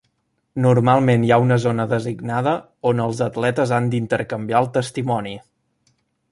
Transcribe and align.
Normalment 0.65 1.25
hi 1.25 1.29
ha 1.33 1.37
una 1.43 1.57
zona 1.65 1.85
designada 1.91 2.55
on 2.93 3.03
els 3.05 3.21
atletes 3.29 3.77
han 3.79 3.93
d'intercanviar 3.95 4.63
el 4.65 4.73
testimoni. 4.81 5.39